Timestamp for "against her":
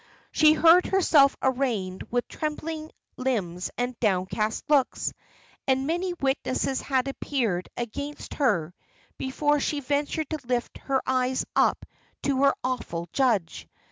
7.77-8.73